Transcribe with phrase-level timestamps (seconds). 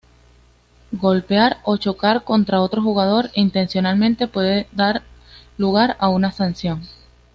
[0.93, 5.03] Golpear o chocar contra otro jugador intencionadamente puede dar
[5.59, 6.81] lugar a una sanción.